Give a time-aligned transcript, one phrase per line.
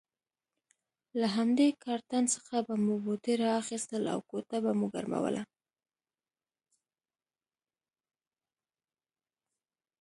[1.19, 5.43] له همدې کارتن څخه به مو بوټي را اخیستل او کوټه به مو ګرموله.